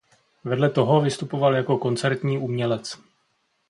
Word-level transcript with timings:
Vedle 0.43 0.69
toho 0.69 1.01
vystupoval 1.01 1.53
jako 1.55 1.77
koncertní 1.77 2.37
umělec. 2.37 2.99